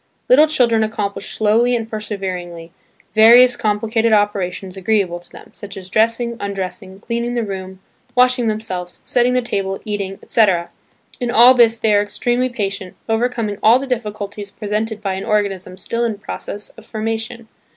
[0.27, 2.71] Little children accomplish slowly and perseveringly,
[3.13, 7.81] various complicated operations agreeable to them, such as dressing, undressing, cleaning the room,
[8.15, 10.71] washing themselves, setting the table, eating, etc.
[11.19, 15.23] In all this they are extremely patient, overcoming all the difficulties pre sented by an
[15.23, 17.47] organism still in process of formation.